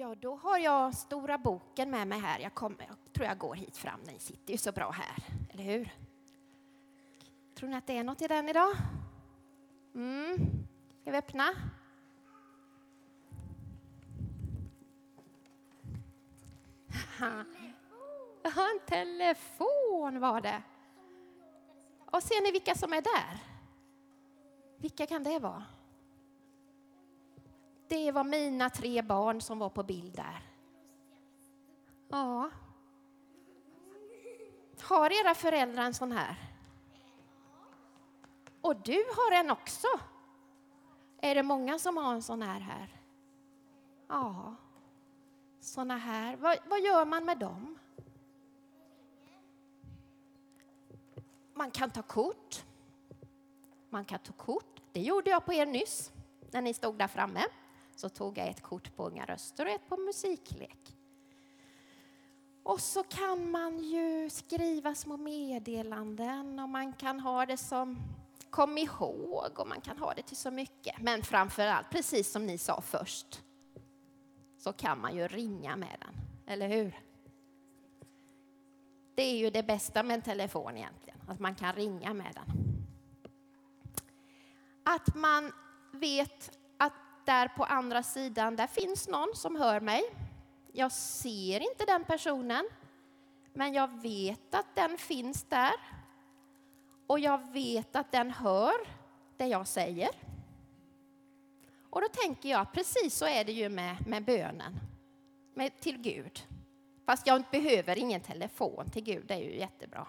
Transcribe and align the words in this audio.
Ja, 0.00 0.14
då 0.14 0.34
har 0.34 0.58
jag 0.58 0.94
stora 0.94 1.38
boken 1.38 1.90
med 1.90 2.08
mig 2.08 2.20
här. 2.20 2.40
Jag, 2.40 2.54
kommer, 2.54 2.86
jag 2.88 3.12
tror 3.12 3.26
jag 3.26 3.38
går 3.38 3.54
hit 3.54 3.76
fram. 3.76 4.00
Ni 4.00 4.18
sitter 4.18 4.52
ju 4.52 4.58
så 4.58 4.72
bra 4.72 4.90
här, 4.90 5.24
eller 5.50 5.64
hur? 5.64 5.94
Tror 7.54 7.68
ni 7.68 7.76
att 7.76 7.86
det 7.86 7.96
är 7.96 8.04
något 8.04 8.22
i 8.22 8.28
den 8.28 8.48
idag? 8.48 8.76
Mm. 9.94 10.36
Ska 11.00 11.10
vi 11.10 11.18
öppna? 11.18 11.48
Telefon. 17.18 17.44
en 18.54 18.80
telefon 18.86 20.20
var 20.20 20.40
det. 20.40 20.62
Och 22.10 22.22
ser 22.22 22.42
ni 22.42 22.52
vilka 22.52 22.74
som 22.74 22.92
är 22.92 23.02
där? 23.02 23.38
Vilka 24.76 25.06
kan 25.06 25.24
det 25.24 25.38
vara? 25.38 25.64
Det 27.90 28.12
var 28.12 28.24
mina 28.24 28.70
tre 28.70 29.02
barn 29.02 29.40
som 29.40 29.58
var 29.58 29.68
på 29.68 29.82
bild 29.82 30.12
där. 30.16 30.42
Ja. 32.08 32.50
Har 34.80 35.10
era 35.10 35.34
föräldrar 35.34 35.84
en 35.84 35.94
sån 35.94 36.12
här? 36.12 36.36
Och 38.60 38.76
du 38.76 39.04
har 39.16 39.40
en 39.40 39.50
också? 39.50 39.86
Är 41.20 41.34
det 41.34 41.42
många 41.42 41.78
som 41.78 41.96
har 41.96 42.14
en 42.14 42.22
sån 42.22 42.42
här 42.42 42.60
här? 42.60 42.96
Ja. 44.08 44.54
Såna 45.60 45.96
här. 45.96 46.36
Vad, 46.36 46.58
vad 46.66 46.80
gör 46.80 47.04
man 47.04 47.24
med 47.24 47.38
dem? 47.38 47.78
Man 51.54 51.70
kan 51.70 51.90
ta 51.90 52.02
kort. 52.02 52.64
Man 53.88 54.04
kan 54.04 54.18
ta 54.18 54.32
kort. 54.32 54.80
Det 54.92 55.00
gjorde 55.00 55.30
jag 55.30 55.44
på 55.44 55.52
er 55.52 55.66
nyss, 55.66 56.12
när 56.50 56.60
ni 56.60 56.74
stod 56.74 56.94
där 56.94 57.08
framme. 57.08 57.44
Så 58.00 58.08
tog 58.08 58.38
jag 58.38 58.48
ett 58.48 58.62
kort 58.62 58.96
på 58.96 59.06
Unga 59.06 59.24
röster 59.24 59.66
och 59.66 59.72
ett 59.72 59.88
på 59.88 59.96
musiklek. 59.96 60.96
Och 62.62 62.80
så 62.80 63.02
kan 63.02 63.50
man 63.50 63.78
ju 63.78 64.30
skriva 64.30 64.94
små 64.94 65.16
meddelanden 65.16 66.58
och 66.58 66.68
man 66.68 66.92
kan 66.92 67.20
ha 67.20 67.46
det 67.46 67.56
som 67.56 67.98
kom 68.50 68.78
ihåg 68.78 69.58
och 69.58 69.68
man 69.68 69.80
kan 69.80 69.98
ha 69.98 70.14
det 70.14 70.22
till 70.22 70.36
så 70.36 70.50
mycket. 70.50 70.98
Men 70.98 71.22
framför 71.22 71.66
allt, 71.66 71.90
precis 71.90 72.32
som 72.32 72.46
ni 72.46 72.58
sa 72.58 72.80
först, 72.80 73.42
så 74.58 74.72
kan 74.72 75.00
man 75.00 75.16
ju 75.16 75.28
ringa 75.28 75.76
med 75.76 75.96
den, 76.00 76.14
eller 76.46 76.68
hur? 76.68 77.00
Det 79.14 79.22
är 79.22 79.36
ju 79.36 79.50
det 79.50 79.62
bästa 79.62 80.02
med 80.02 80.14
en 80.14 80.22
telefon 80.22 80.76
egentligen, 80.76 81.18
att 81.28 81.40
man 81.40 81.54
kan 81.54 81.72
ringa 81.72 82.14
med 82.14 82.34
den. 82.34 82.56
Att 84.84 85.14
man 85.14 85.52
vet 85.92 86.59
där 87.30 87.48
på 87.48 87.64
andra 87.64 88.02
sidan, 88.02 88.56
där 88.56 88.66
finns 88.66 89.08
någon 89.08 89.28
som 89.34 89.56
hör 89.56 89.80
mig. 89.80 90.02
Jag 90.72 90.92
ser 90.92 91.60
inte 91.60 91.84
den 91.84 92.04
personen, 92.04 92.68
men 93.52 93.72
jag 93.72 94.02
vet 94.02 94.54
att 94.54 94.74
den 94.74 94.98
finns 94.98 95.44
där. 95.44 95.72
Och 97.06 97.20
jag 97.20 97.52
vet 97.52 97.96
att 97.96 98.12
den 98.12 98.30
hör 98.30 98.74
det 99.36 99.46
jag 99.46 99.66
säger. 99.66 100.08
Och 101.90 102.00
då 102.00 102.08
tänker 102.08 102.48
jag, 102.48 102.72
precis 102.72 103.14
så 103.14 103.26
är 103.26 103.44
det 103.44 103.52
ju 103.52 103.68
med, 103.68 104.06
med 104.06 104.24
bönen 104.24 104.80
med, 105.54 105.80
till 105.80 105.98
Gud. 105.98 106.46
Fast 107.06 107.26
jag 107.26 107.42
behöver 107.50 107.98
ingen 107.98 108.20
telefon 108.20 108.90
till 108.90 109.04
Gud, 109.04 109.24
det 109.26 109.34
är 109.34 109.42
ju 109.42 109.58
jättebra. 109.58 110.06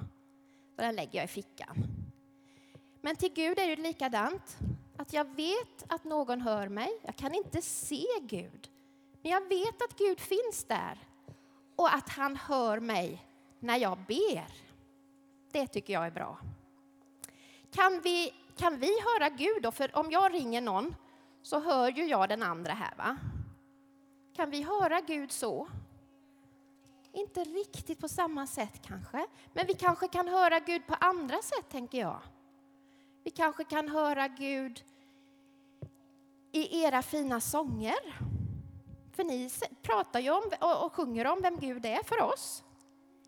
Så 0.75 0.81
den 0.81 0.95
lägger 0.95 1.19
jag 1.19 1.25
i 1.25 1.27
fickan. 1.27 1.75
Men 3.01 3.15
till 3.15 3.33
Gud 3.33 3.59
är 3.59 3.67
det 3.67 3.83
likadant. 3.83 4.57
Att 5.01 5.13
jag 5.13 5.35
vet 5.35 5.83
att 5.87 6.03
någon 6.03 6.41
hör 6.41 6.67
mig. 6.67 6.99
Jag 7.01 7.15
kan 7.15 7.33
inte 7.33 7.61
se 7.61 8.05
Gud. 8.21 8.69
Men 9.21 9.31
jag 9.31 9.47
vet 9.49 9.81
att 9.81 9.97
Gud 9.97 10.19
finns 10.19 10.63
där. 10.63 10.97
Och 11.75 11.95
att 11.95 12.09
han 12.09 12.35
hör 12.35 12.79
mig 12.79 13.25
när 13.59 13.77
jag 13.77 13.97
ber. 13.97 14.53
Det 15.51 15.67
tycker 15.67 15.93
jag 15.93 16.05
är 16.05 16.11
bra. 16.11 16.37
Kan 17.71 18.01
vi, 18.01 18.33
kan 18.57 18.77
vi 18.77 18.87
höra 18.87 19.29
Gud 19.29 19.63
då? 19.63 19.71
För 19.71 19.95
om 19.97 20.11
jag 20.11 20.33
ringer 20.33 20.61
någon 20.61 20.95
så 21.41 21.59
hör 21.59 21.91
ju 21.91 22.05
jag 22.05 22.29
den 22.29 22.43
andra 22.43 22.73
här 22.73 22.95
va? 22.97 23.17
Kan 24.35 24.49
vi 24.49 24.61
höra 24.61 25.01
Gud 25.01 25.31
så? 25.31 25.67
Inte 27.11 27.43
riktigt 27.43 27.99
på 27.99 28.09
samma 28.09 28.47
sätt 28.47 28.81
kanske, 28.85 29.25
men 29.53 29.67
vi 29.67 29.73
kanske 29.73 30.07
kan 30.07 30.27
höra 30.27 30.59
Gud 30.59 30.87
på 30.87 30.95
andra 30.99 31.41
sätt 31.41 31.69
tänker 31.69 31.99
jag. 31.99 32.19
Vi 33.23 33.31
kanske 33.31 33.63
kan 33.63 33.89
höra 33.89 34.27
Gud 34.27 34.83
i 36.51 36.83
era 36.83 37.01
fina 37.01 37.41
sånger. 37.41 38.17
För 39.13 39.23
ni 39.23 39.49
pratar 39.81 40.19
ju 40.19 40.29
om 40.31 40.43
och 40.83 40.93
sjunger 40.93 41.27
om 41.27 41.41
vem 41.41 41.59
Gud 41.59 41.85
är 41.85 42.03
för 42.03 42.21
oss. 42.21 42.63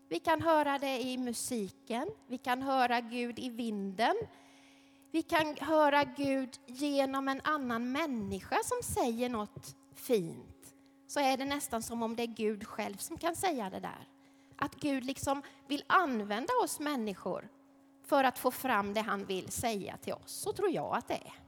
Vi 0.08 0.18
kan 0.18 0.42
höra 0.42 0.78
det 0.78 1.00
i 1.00 1.18
musiken, 1.18 2.08
vi 2.26 2.38
kan 2.38 2.62
höra 2.62 3.00
Gud 3.00 3.38
i 3.38 3.50
vinden. 3.50 4.14
Vi 5.10 5.22
kan 5.22 5.56
höra 5.60 6.04
Gud 6.04 6.58
genom 6.66 7.28
en 7.28 7.40
annan 7.44 7.92
människa 7.92 8.56
som 8.64 8.94
säger 8.94 9.28
något 9.28 9.76
fint. 9.94 10.74
Så 11.06 11.20
är 11.20 11.36
det 11.36 11.44
nästan 11.44 11.82
som 11.82 12.02
om 12.02 12.16
det 12.16 12.22
är 12.22 12.26
Gud 12.26 12.66
själv 12.66 12.96
som 12.96 13.18
kan 13.18 13.36
säga 13.36 13.70
det 13.70 13.80
där. 13.80 14.08
Att 14.56 14.74
Gud 14.74 15.04
liksom 15.04 15.42
vill 15.68 15.84
använda 15.86 16.52
oss 16.64 16.80
människor 16.80 17.48
för 18.04 18.24
att 18.24 18.38
få 18.38 18.50
fram 18.50 18.94
det 18.94 19.00
han 19.00 19.24
vill 19.24 19.50
säga 19.50 19.96
till 19.96 20.12
oss. 20.12 20.32
Så 20.32 20.52
tror 20.52 20.70
jag 20.70 20.96
att 20.96 21.08
det 21.08 21.14
är. 21.14 21.43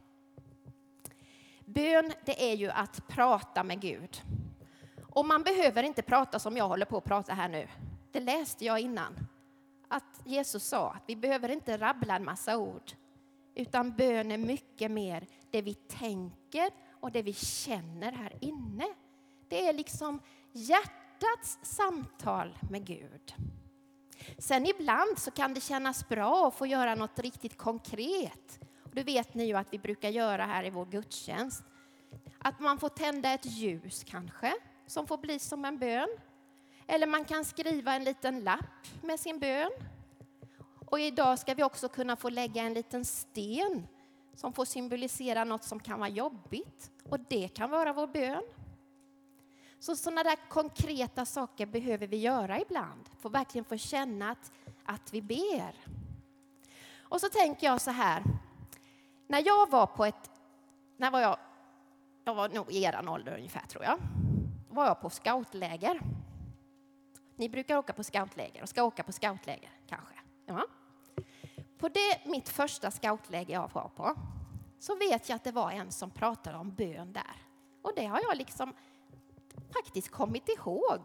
Bön, 1.77 2.13
det 2.25 2.53
är 2.53 2.55
ju 2.55 2.71
att 2.71 3.09
prata 3.09 3.65
med 3.65 3.81
Gud. 3.81 4.23
Och 5.03 5.27
man 5.27 5.43
behöver 5.43 5.83
inte 5.83 6.03
prata 6.03 6.39
som 6.39 6.57
jag 6.57 6.69
håller 6.69 6.87
på 6.87 6.97
att 6.97 7.05
prata 7.05 7.35
här 7.35 7.49
nu. 7.49 7.69
Det 8.13 8.21
läste 8.21 8.65
jag 8.65 8.81
innan. 8.81 9.27
Att 9.89 10.21
Jesus 10.25 10.65
sa 10.65 10.91
att 10.91 11.03
vi 11.07 11.17
behöver 11.17 11.49
inte 11.49 11.79
rabbla 11.79 12.17
en 12.17 12.25
massa 12.25 12.59
ord. 12.59 12.93
Utan 13.55 13.97
bön 13.97 14.33
är 14.33 14.39
mycket 14.39 14.91
mer 14.91 15.27
det 15.51 15.63
vi 15.63 15.75
tänker 15.75 16.71
och 16.93 17.13
det 17.13 17.23
vi 17.23 17.33
känner 17.33 18.13
här 18.13 18.33
inne. 18.41 18.87
Det 19.49 19.67
är 19.67 19.73
liksom 19.73 20.21
hjärtats 20.53 21.59
samtal 21.63 22.59
med 22.71 22.87
Gud. 22.87 23.35
Sen 24.39 24.67
ibland 24.67 25.19
så 25.19 25.31
kan 25.31 25.55
det 25.55 25.61
kännas 25.61 26.09
bra 26.09 26.49
att 26.49 26.55
få 26.55 26.67
göra 26.67 26.95
något 26.95 27.19
riktigt 27.19 27.57
konkret. 27.57 28.61
Det 28.97 29.03
vet 29.03 29.35
ni 29.35 29.45
ju 29.45 29.55
att 29.55 29.73
vi 29.73 29.79
brukar 29.79 30.09
göra 30.09 30.47
här 30.47 30.65
i 30.65 30.71
vår 30.71 30.87
gudstjänst. 30.87 31.65
Att 32.39 32.61
man 32.61 32.79
får 32.79 32.89
tända 32.89 33.33
ett 33.33 33.47
ljus 33.47 34.05
kanske, 34.05 34.55
som 34.87 35.07
får 35.07 35.19
bli 35.19 35.39
som 35.39 35.65
en 35.65 35.79
bön. 35.79 36.09
Eller 36.87 37.07
man 37.07 37.25
kan 37.25 37.45
skriva 37.45 37.95
en 37.95 38.05
liten 38.05 38.41
lapp 38.41 38.87
med 39.03 39.21
sin 39.21 39.39
bön. 39.39 39.71
Och 40.87 41.01
idag 41.01 41.39
ska 41.39 41.55
vi 41.55 41.63
också 41.63 41.89
kunna 41.89 42.17
få 42.17 42.29
lägga 42.29 42.63
en 42.63 42.75
liten 42.75 43.05
sten 43.05 43.87
som 44.35 44.53
får 44.53 44.65
symbolisera 44.65 45.45
något 45.45 45.65
som 45.65 45.81
kan 45.81 45.99
vara 45.99 46.11
jobbigt. 46.11 46.91
Och 47.05 47.21
det 47.21 47.49
kan 47.49 47.71
vara 47.71 47.93
vår 47.93 48.07
bön. 48.07 48.45
Så 49.79 49.97
sådana 49.97 50.23
där 50.23 50.49
konkreta 50.49 51.25
saker 51.25 51.67
behöver 51.67 52.07
vi 52.07 52.17
göra 52.17 52.61
ibland. 52.61 53.11
Få 53.19 53.29
verkligen 53.29 53.65
få 53.65 53.77
känna 53.77 54.31
att, 54.31 54.53
att 54.85 55.15
vi 55.15 55.23
ber. 55.23 55.75
Och 57.01 57.21
så 57.21 57.29
tänker 57.29 57.67
jag 57.67 57.81
så 57.81 57.91
här. 57.91 58.23
När 59.27 59.47
jag 59.47 59.71
var 59.71 59.87
på 59.87 60.05
ett... 60.05 60.31
När 60.97 61.11
var 61.11 61.21
jag? 61.21 61.37
Jag 62.25 62.35
var 62.35 62.49
nog 62.49 62.73
i 62.73 62.83
er 62.83 63.09
ålder 63.09 63.37
ungefär, 63.37 63.67
tror 63.67 63.85
jag. 63.85 63.99
Då 64.69 64.75
var 64.75 64.87
jag 64.87 65.01
på 65.01 65.11
scoutläger. 65.11 66.01
Ni 67.37 67.49
brukar 67.49 67.77
åka 67.77 67.93
på 67.93 68.03
scoutläger 68.05 68.63
och 68.63 68.69
ska 68.69 68.83
åka 68.83 69.03
på 69.03 69.13
scoutläger, 69.13 69.71
kanske. 69.87 70.15
Ja. 70.47 70.67
På 71.79 71.89
det 71.89 72.27
mitt 72.27 72.49
första 72.49 72.91
scoutläger 72.91 73.55
jag 73.55 73.71
var 73.73 73.89
på 73.89 74.15
så 74.79 74.97
vet 74.97 75.29
jag 75.29 75.37
att 75.37 75.45
det 75.45 75.53
var 75.53 75.71
en 75.71 75.93
som 75.93 76.11
pratade 76.11 76.59
om 76.59 76.71
bön 76.75 77.13
där. 77.13 77.37
Och 77.83 77.93
det 77.97 78.07
har 78.07 78.21
jag 78.29 78.37
liksom 78.37 78.75
faktiskt 79.73 80.11
kommit 80.11 80.49
ihåg. 80.49 81.01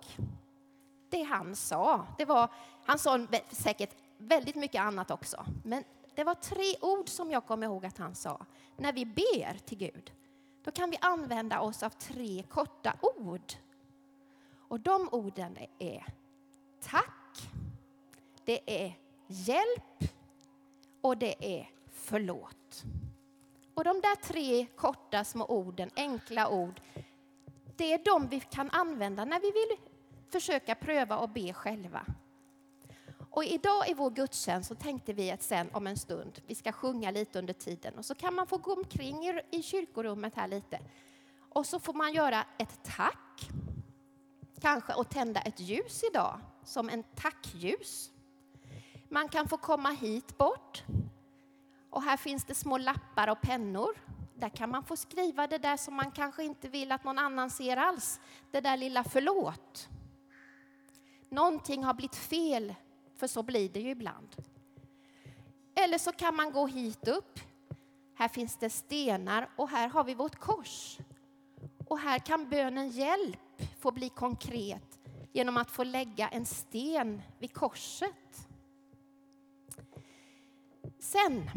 Det 1.09 1.23
han 1.23 1.55
sa. 1.55 2.05
Det 2.17 2.25
var, 2.25 2.49
han 2.85 2.99
sa 2.99 3.27
säkert 3.49 3.95
väldigt 4.17 4.55
mycket 4.55 4.81
annat 4.81 5.11
också. 5.11 5.45
Men 5.63 5.83
det 6.15 6.23
var 6.23 6.35
tre 6.35 6.75
ord 6.81 7.09
som 7.09 7.31
jag 7.31 7.45
kommer 7.45 7.67
ihåg 7.67 7.85
att 7.85 7.97
han 7.97 8.15
sa. 8.15 8.45
När 8.77 8.93
vi 8.93 9.05
ber 9.05 9.57
till 9.65 9.77
Gud, 9.77 10.11
då 10.63 10.71
kan 10.71 10.89
vi 10.89 10.97
använda 11.01 11.61
oss 11.61 11.83
av 11.83 11.89
tre 11.89 12.43
korta 12.49 12.93
ord. 13.01 13.53
Och 14.67 14.79
de 14.79 15.09
orden 15.11 15.57
är 15.79 16.05
tack, 16.81 17.51
det 18.45 18.85
är 18.85 18.97
hjälp 19.27 20.13
och 21.01 21.17
det 21.17 21.59
är 21.59 21.69
förlåt. 21.91 22.83
Och 23.73 23.83
de 23.83 24.01
där 24.01 24.15
tre 24.15 24.65
korta 24.65 25.23
små 25.23 25.45
orden, 25.45 25.89
enkla 25.95 26.49
ord, 26.49 26.81
det 27.75 27.93
är 27.93 28.05
de 28.05 28.27
vi 28.27 28.39
kan 28.39 28.69
använda 28.69 29.25
när 29.25 29.39
vi 29.39 29.51
vill 29.51 29.77
försöka 30.29 30.75
pröva 30.75 31.17
och 31.17 31.29
be 31.29 31.53
själva. 31.53 32.05
Och 33.31 33.43
idag 33.43 33.89
i 33.89 33.93
vår 33.93 34.09
gudstjänst 34.09 34.67
så 34.67 34.75
tänkte 34.75 35.13
vi 35.13 35.31
att 35.31 35.41
sen 35.41 35.69
om 35.73 35.87
en 35.87 35.97
stund, 35.97 36.41
vi 36.47 36.55
ska 36.55 36.71
sjunga 36.71 37.11
lite 37.11 37.39
under 37.39 37.53
tiden 37.53 37.97
och 37.97 38.05
så 38.05 38.15
kan 38.15 38.33
man 38.33 38.47
få 38.47 38.57
gå 38.57 38.73
omkring 38.73 39.25
i, 39.25 39.41
i 39.51 39.63
kyrkorummet 39.63 40.35
här 40.35 40.47
lite. 40.47 40.79
Och 41.49 41.65
så 41.65 41.79
får 41.79 41.93
man 41.93 42.13
göra 42.13 42.45
ett 42.57 42.79
tack 42.83 43.49
kanske 44.61 44.93
och 44.93 45.09
tända 45.09 45.41
ett 45.41 45.59
ljus 45.59 46.03
idag, 46.11 46.39
som 46.63 46.89
en 46.89 47.03
tackljus. 47.03 48.11
Man 49.09 49.29
kan 49.29 49.47
få 49.47 49.57
komma 49.57 49.89
hit 49.89 50.37
bort. 50.37 50.83
Och 51.89 52.03
här 52.03 52.17
finns 52.17 52.45
det 52.45 52.55
små 52.55 52.77
lappar 52.77 53.27
och 53.27 53.41
pennor. 53.41 53.97
Där 54.35 54.49
kan 54.49 54.69
man 54.69 54.83
få 54.83 54.95
skriva 54.95 55.47
det 55.47 55.57
där 55.57 55.77
som 55.77 55.93
man 55.93 56.11
kanske 56.11 56.43
inte 56.43 56.69
vill 56.69 56.91
att 56.91 57.03
någon 57.03 57.19
annan 57.19 57.49
ser 57.49 57.77
alls. 57.77 58.19
Det 58.51 58.61
där 58.61 58.77
lilla 58.77 59.03
förlåt. 59.03 59.89
Någonting 61.29 61.83
har 61.83 61.93
blivit 61.93 62.15
fel, 62.15 62.75
för 63.21 63.27
så 63.27 63.43
blir 63.43 63.69
det 63.69 63.79
ju 63.79 63.89
ibland. 63.89 64.35
Eller 65.75 65.97
så 65.97 66.11
kan 66.11 66.35
man 66.35 66.51
gå 66.51 66.67
hit 66.67 67.07
upp. 67.07 67.39
Här 68.15 68.27
finns 68.27 68.57
det 68.57 68.69
stenar 68.69 69.49
och 69.55 69.69
här 69.69 69.87
har 69.87 70.03
vi 70.03 70.13
vårt 70.13 70.35
kors. 70.35 70.97
Och 71.87 71.99
här 71.99 72.19
kan 72.19 72.49
bönen 72.49 72.89
hjälp 72.89 73.61
få 73.79 73.91
bli 73.91 74.09
konkret 74.09 74.99
genom 75.31 75.57
att 75.57 75.71
få 75.71 75.83
lägga 75.83 76.29
en 76.29 76.45
sten 76.45 77.21
vid 77.39 77.53
korset. 77.53 78.47
Sen, 80.99 81.49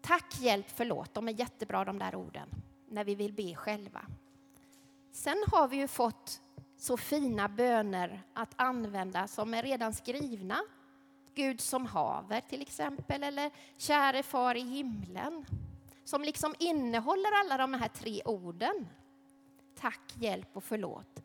tack, 0.00 0.40
hjälp, 0.40 0.66
förlåt. 0.68 1.14
De 1.14 1.28
är 1.28 1.32
jättebra 1.32 1.84
de 1.84 1.98
där 1.98 2.14
orden 2.14 2.48
när 2.88 3.04
vi 3.04 3.14
vill 3.14 3.32
be 3.32 3.54
själva. 3.54 4.06
Sen 5.12 5.44
har 5.46 5.68
vi 5.68 5.76
ju 5.76 5.88
fått 5.88 6.42
så 6.82 6.96
fina 6.96 7.48
böner 7.48 8.22
att 8.34 8.54
använda 8.56 9.28
som 9.28 9.54
är 9.54 9.62
redan 9.62 9.94
skrivna. 9.94 10.58
Gud 11.34 11.60
som 11.60 11.86
haver 11.86 12.40
till 12.40 12.62
exempel, 12.62 13.22
eller 13.22 13.50
käre 13.76 14.22
far 14.22 14.54
i 14.54 14.60
himlen. 14.60 15.44
Som 16.04 16.22
liksom 16.22 16.54
innehåller 16.58 17.30
alla 17.40 17.56
de 17.56 17.74
här 17.74 17.88
tre 17.88 18.22
orden. 18.24 18.88
Tack, 19.80 20.00
hjälp 20.14 20.48
och 20.52 20.64
förlåt. 20.64 21.22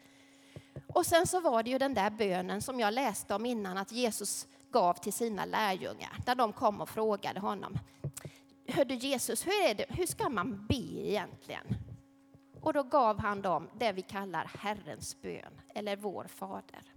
Och 0.87 1.05
sen 1.05 1.27
så 1.27 1.39
var 1.39 1.63
det 1.63 1.69
ju 1.69 1.77
den 1.77 1.93
där 1.93 2.09
bönen 2.09 2.61
som 2.61 2.79
jag 2.79 2.93
läste 2.93 3.35
om 3.35 3.45
innan 3.45 3.77
att 3.77 3.91
Jesus 3.91 4.47
gav 4.71 4.93
till 4.93 5.13
sina 5.13 5.45
lärjungar. 5.45 6.17
Där 6.25 6.35
de 6.35 6.53
kom 6.53 6.81
och 6.81 6.89
frågade 6.89 7.39
honom. 7.39 7.79
Hörde 8.67 8.93
Jesus, 8.93 9.47
hur, 9.47 9.65
är 9.69 9.75
det, 9.75 9.85
hur 9.89 10.05
ska 10.05 10.29
man 10.29 10.65
be 10.67 11.07
egentligen? 11.09 11.86
Och 12.61 12.73
då 12.73 12.83
gav 12.83 13.19
han 13.19 13.41
dem 13.41 13.69
det 13.79 13.91
vi 13.91 14.01
kallar 14.01 14.51
Herrens 14.59 15.21
bön, 15.21 15.61
eller 15.75 15.95
vår 15.95 16.23
Fader. 16.27 16.93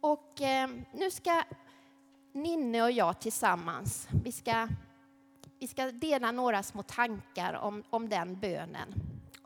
Och 0.00 0.40
eh, 0.40 0.70
nu 0.92 1.10
ska 1.10 1.42
Ninne 2.32 2.82
och 2.82 2.90
jag 2.90 3.20
tillsammans, 3.20 4.08
vi 4.24 4.32
ska, 4.32 4.68
vi 5.58 5.66
ska 5.66 5.90
dela 5.92 6.32
några 6.32 6.62
små 6.62 6.82
tankar 6.82 7.54
om, 7.54 7.82
om 7.90 8.08
den 8.08 8.40
bönen. 8.40 8.94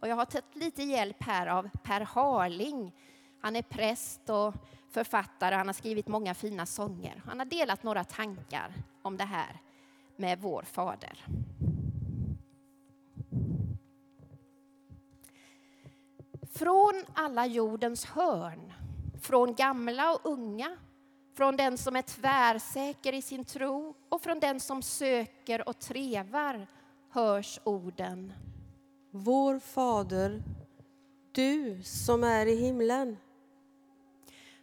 Och 0.00 0.08
jag 0.08 0.16
har 0.16 0.25
tagit 0.25 0.56
lite 0.56 0.82
hjälp 0.82 1.22
här 1.22 1.46
av 1.46 1.69
Per 1.82 2.00
Harling. 2.00 2.93
Han 3.40 3.56
är 3.56 3.62
präst 3.62 4.31
och 4.31 4.55
författare, 4.90 5.55
han 5.55 5.66
har 5.66 5.72
skrivit 5.72 6.08
många 6.08 6.34
fina 6.34 6.66
sånger. 6.66 7.22
Han 7.26 7.38
har 7.38 7.46
delat 7.46 7.82
några 7.82 8.05
tankar 8.05 8.75
om 9.02 9.16
det 9.16 9.25
här 9.25 9.61
med 10.16 10.40
vår 10.40 10.62
Fader. 10.62 11.25
Från 16.58 17.04
alla 17.14 17.46
jordens 17.46 18.04
hörn, 18.04 18.72
från 19.22 19.54
gamla 19.54 20.14
och 20.14 20.20
unga, 20.22 20.76
från 21.36 21.56
den 21.56 21.78
som 21.78 21.96
är 21.96 22.02
tvärsäker 22.02 23.12
i 23.12 23.22
sin 23.22 23.44
tro 23.44 23.94
och 24.08 24.22
från 24.22 24.40
den 24.40 24.60
som 24.60 24.82
söker 24.82 25.68
och 25.68 25.78
trevar 25.78 26.66
hörs 27.10 27.60
orden. 27.64 28.32
Vår 29.10 29.58
Fader, 29.58 30.42
du 31.32 31.82
som 31.82 32.24
är 32.24 32.46
i 32.46 32.56
himlen. 32.56 33.16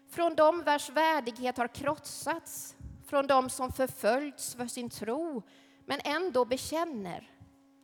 Från 0.09 0.35
dem 0.35 0.63
vars 0.65 0.89
värdighet 0.89 1.57
har 1.57 1.67
krossats, 1.67 2.75
från 3.05 3.27
dem 3.27 3.49
som 3.49 3.71
förföljts 3.71 4.55
för 4.55 4.65
sin 4.65 4.89
tro 4.89 5.43
men 5.85 5.99
ändå 6.03 6.45
bekänner 6.45 7.29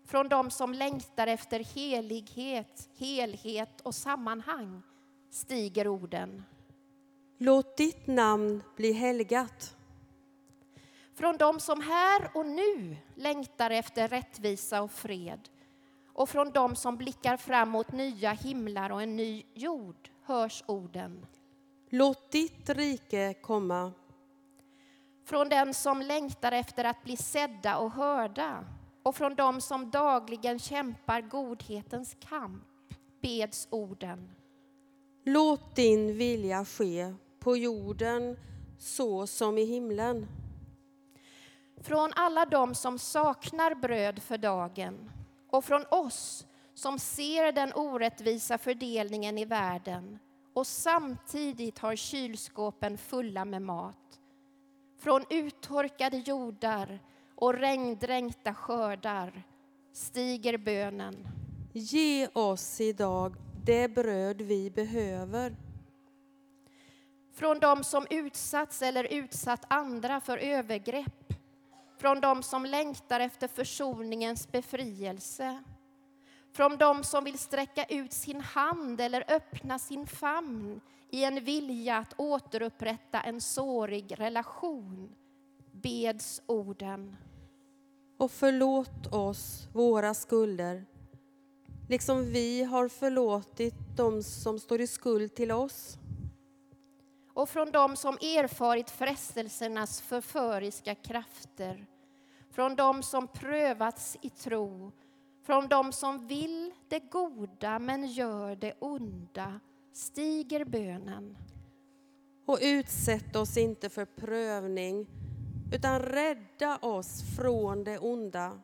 från 0.07 0.30
dem 0.30 0.51
som 0.51 0.74
längtar 0.74 1.27
efter 1.27 1.59
helighet, 1.59 2.89
helhet 2.98 3.81
och 3.81 3.95
sammanhang 3.95 4.81
stiger 5.30 5.88
orden. 5.88 6.44
Låt 7.38 7.77
ditt 7.77 8.07
namn 8.07 8.63
bli 8.75 8.92
helgat. 8.92 9.75
Från 11.13 11.38
dem 11.38 11.59
som 11.59 11.81
här 11.81 12.30
och 12.33 12.45
nu 12.45 12.98
längtar 13.15 13.69
efter 13.69 14.07
rättvisa 14.07 14.81
och 14.81 14.92
fred 14.92 15.50
och 16.13 16.30
från 16.30 16.51
dem 16.51 16.75
som 16.75 16.98
blickar 16.98 17.38
fram 17.38 17.69
mot 17.69 17.92
nya 17.92 18.31
himlar 18.31 18.89
och 18.89 19.01
en 19.01 19.15
ny 19.15 19.44
jord 19.54 20.09
hörs 20.24 20.63
orden. 20.65 21.25
Låt 21.89 22.31
ditt 22.31 22.69
rike 22.69 23.33
komma. 23.33 23.92
Från 25.25 25.50
den 25.50 25.74
som 25.74 26.01
längtar 26.01 26.51
efter 26.51 26.83
att 26.83 27.04
bli 27.04 27.18
sedda 27.18 27.77
och 27.77 27.92
hörda 27.92 28.65
och 29.07 29.15
från 29.15 29.36
dem 29.36 29.62
som 29.62 29.89
dagligen 29.89 30.59
kämpar 30.59 31.21
godhetens 31.21 32.15
kamp 32.19 32.63
beds 33.21 33.68
orden. 33.71 34.30
Låt 35.24 35.75
din 35.75 36.18
vilja 36.18 36.65
ske 36.65 37.13
på 37.39 37.57
jorden 37.57 38.38
så 38.80 39.27
som 39.27 39.57
i 39.57 39.65
himlen. 39.65 40.27
Från 41.81 42.12
alla 42.15 42.45
dem 42.45 42.75
som 42.75 43.00
saknar 43.00 43.75
bröd 43.75 44.21
för 44.21 44.38
dagen 44.38 45.12
och 45.50 45.65
från 45.65 45.86
oss 45.92 46.45
som 46.74 47.00
ser 47.00 47.51
den 47.51 47.74
orättvisa 47.74 48.57
fördelningen 48.57 49.38
i 49.38 49.45
världen 49.45 50.19
och 50.54 50.68
samtidigt 50.68 51.80
har 51.80 51.95
kylskåpen 51.95 52.98
fulla 52.98 53.45
med 53.45 53.62
mat. 53.62 54.19
Från 55.00 55.25
uttorkade 55.30 56.18
jordar 56.18 57.00
och 57.38 57.54
regndränkta 57.54 58.54
skördar 58.54 59.44
stiger 59.94 60.57
bönen. 60.57 61.28
Ge 61.74 62.28
oss 62.34 62.81
idag 62.81 63.36
det 63.66 63.88
bröd 63.88 64.42
vi 64.42 64.72
behöver. 64.72 65.56
Från 67.34 67.60
dem 67.60 67.84
som 67.84 68.07
utsatts 68.10 68.81
eller 68.81 69.04
utsatt 69.04 69.66
andra 69.68 70.22
för 70.22 70.38
övergrepp. 70.38 71.34
Från 71.98 72.22
dem 72.22 72.44
som 72.44 72.66
längtar 72.66 73.19
efter 73.19 73.48
försoningens 73.48 74.51
befrielse. 74.51 75.63
Från 76.54 76.78
dem 76.78 77.04
som 77.04 77.24
vill 77.24 77.40
sträcka 77.40 77.83
ut 77.83 78.13
sin 78.13 78.42
hand 78.42 79.01
eller 79.01 79.24
öppna 79.28 79.80
sin 79.80 80.07
famn 80.07 80.81
i 81.10 81.23
en 81.23 81.44
vilja 81.44 81.97
att 81.97 82.14
återupprätta 82.18 83.21
en 83.21 83.42
sårig 83.42 84.19
relation 84.19 85.16
beds 85.71 86.42
orden. 86.45 87.16
Och 88.18 88.31
förlåt 88.31 89.14
oss 89.14 89.68
våra 89.74 90.14
skulder, 90.14 90.86
liksom 91.90 92.26
vi 92.26 92.64
har 92.64 92.88
förlåtit 92.88 93.97
dem 93.97 94.24
som 94.24 94.59
står 94.59 94.81
i 94.81 94.88
skuld 94.88 95.36
till 95.36 95.52
oss. 95.52 95.97
Och 97.33 97.50
från 97.50 97.71
dem 97.71 97.95
som 97.95 98.14
erfarit 98.14 98.90
frestelsernas 98.90 100.02
förföriska 100.02 100.95
krafter, 100.95 101.86
från 102.52 102.76
dem 102.76 103.04
som 103.04 103.28
prövats 103.28 104.18
i 104.21 104.30
tro, 104.30 104.92
från 105.45 105.68
dem 105.68 105.92
som 105.92 106.28
vill 106.28 106.71
det 106.88 107.00
goda 107.00 107.80
men 107.80 108.07
gör 108.07 108.56
det 108.56 108.74
onda, 108.80 109.59
stiger 109.94 110.66
bönen. 110.66 111.38
Och 112.45 112.59
utsätt 112.62 113.36
oss 113.36 113.57
inte 113.57 113.90
för 113.90 114.06
prövning, 114.06 115.07
utan 115.71 116.00
rädda 116.00 116.78
oss 116.78 117.24
från 117.36 117.83
det 117.83 118.00
onda. 118.00 118.59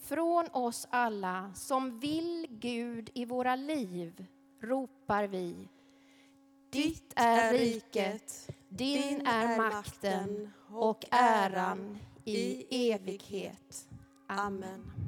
Från 0.00 0.46
oss 0.52 0.86
alla 0.90 1.52
som 1.54 2.00
vill 2.00 2.46
Gud 2.50 3.10
i 3.14 3.24
våra 3.24 3.56
liv 3.56 4.26
ropar 4.60 5.24
vi. 5.24 5.68
Ditt 6.70 7.12
är 7.16 7.52
riket, 7.52 8.50
din 8.68 9.26
är 9.26 9.56
makten 9.56 10.52
och 10.68 11.04
äran 11.10 11.98
i 12.24 12.66
evighet. 12.92 13.88
Amen. 14.26 15.05